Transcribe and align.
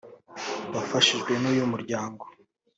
wafashijwe 0.75 1.31
n’uyu 1.41 1.63
muryango 1.71 2.23